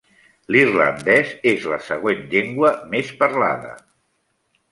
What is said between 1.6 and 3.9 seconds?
la següent llengua més parlada.